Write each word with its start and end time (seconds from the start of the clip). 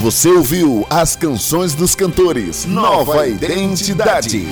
Você 0.00 0.28
ouviu 0.28 0.86
as 0.88 1.16
canções 1.16 1.74
dos 1.74 1.96
cantores 1.96 2.64
Nova 2.64 3.26
Identidade. 3.26 4.46